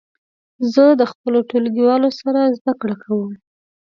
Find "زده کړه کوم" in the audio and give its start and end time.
2.57-3.31